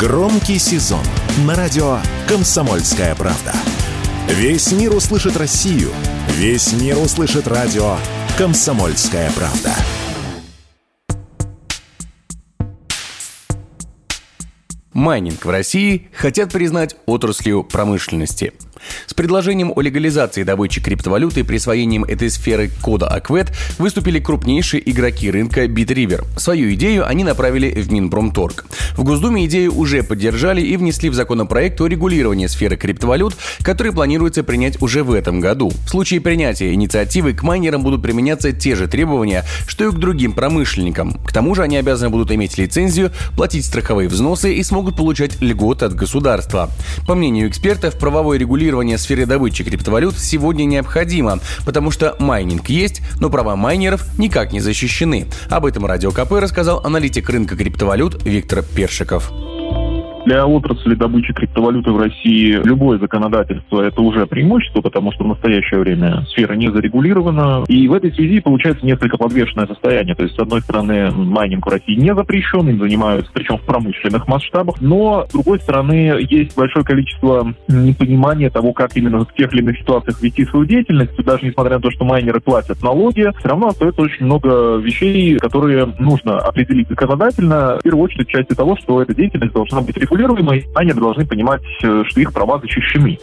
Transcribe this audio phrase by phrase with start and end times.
[0.00, 1.04] Громкий сезон
[1.44, 3.52] на радио «Комсомольская правда».
[4.28, 5.90] Весь мир услышит Россию.
[6.38, 7.98] Весь мир услышит радио
[8.38, 9.74] «Комсомольская правда».
[14.94, 18.54] Майнинг в России хотят признать отраслью промышленности–
[19.06, 25.30] с предложением о легализации добычи криптовалюты и присвоением этой сферы кода АКВЭД выступили крупнейшие игроки
[25.30, 26.24] рынка BitRiver.
[26.38, 28.64] Свою идею они направили в Минпромторг.
[28.96, 34.42] В Госдуме идею уже поддержали и внесли в законопроект о регулировании сферы криптовалют, который планируется
[34.42, 35.70] принять уже в этом году.
[35.86, 40.32] В случае принятия инициативы к майнерам будут применяться те же требования, что и к другим
[40.32, 41.14] промышленникам.
[41.24, 45.84] К тому же они обязаны будут иметь лицензию, платить страховые взносы и смогут получать льготы
[45.86, 46.70] от государства.
[47.06, 53.02] По мнению экспертов, правовое регулирование регулирование сферы добычи криптовалют сегодня необходимо, потому что майнинг есть,
[53.18, 55.26] но права майнеров никак не защищены.
[55.48, 59.32] Об этом Радио КП рассказал аналитик рынка криптовалют Виктор Першиков.
[60.26, 65.80] Для отрасли добычи криптовалюты в России любое законодательство– это уже преимущество, потому что в настоящее
[65.80, 67.64] время сфера не зарегулирована.
[67.68, 70.14] И в этой связи получается несколько подвешенное состояние.
[70.14, 74.28] То есть, с одной стороны, майнинг в России не запрещен, им занимаются, причем в промышленных
[74.28, 74.76] масштабах.
[74.80, 79.78] Но, с другой стороны, есть большое количество непонимания того, как именно в тех или иных
[79.78, 81.16] ситуациях вести свою деятельность.
[81.24, 85.86] даже несмотря на то, что майнеры платят налоги, все равно остается очень много вещей, которые
[85.98, 87.78] нужно определить законодательно.
[87.78, 92.02] В первую очередь, части того, что эта деятельность должна быть регулируемой, они должны понимать, э,
[92.06, 93.18] что их права защищены.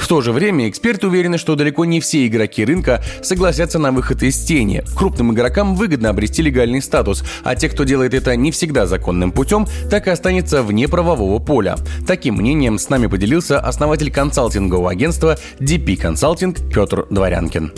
[0.00, 4.22] В то же время эксперты уверены, что далеко не все игроки рынка согласятся на выход
[4.22, 4.84] из тени.
[4.96, 9.66] Крупным игрокам выгодно обрести легальный статус, а те, кто делает это не всегда законным путем,
[9.90, 11.74] так и останется вне правового поля.
[12.06, 17.72] Таким мнением с нами поделился основатель консалтингового агентства DP Consulting Петр Дворянкин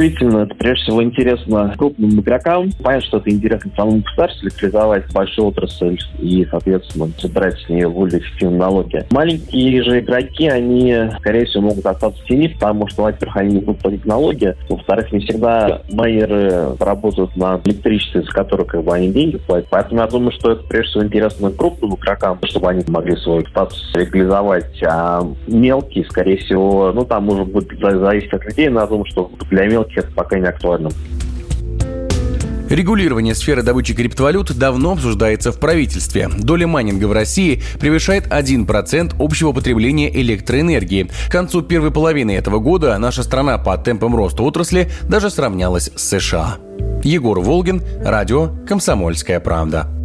[0.00, 2.70] действительно, это прежде всего интересно крупным игрокам.
[2.82, 8.20] Понятно, что это интересно самому государству, легализовать большую отрасль и, соответственно, собирать с нее более
[8.20, 9.04] эффективные налоги.
[9.10, 13.60] Маленькие же игроки, они, скорее всего, могут остаться в тени, потому что, во-первых, они не
[13.60, 19.10] будут платить налоги, во-вторых, не всегда майеры работают на электричестве, за которое как бы они
[19.10, 19.68] деньги платят.
[19.70, 23.90] Поэтому я думаю, что это прежде всего интересно крупным игрокам, чтобы они могли свой статус
[23.94, 29.04] легализовать, а мелкие, скорее всего, ну, там уже будет зависеть от людей, но я думаю,
[29.06, 30.90] что для мелких это пока не актуально.
[32.70, 36.30] Регулирование сферы добычи криптовалют давно обсуждается в правительстве.
[36.38, 41.10] Доля майнинга в России превышает 1% общего потребления электроэнергии.
[41.28, 46.10] К концу первой половины этого года наша страна по темпам роста отрасли даже сравнялась с
[46.10, 46.58] США.
[47.02, 49.99] Егор Волгин, радио «Комсомольская правда».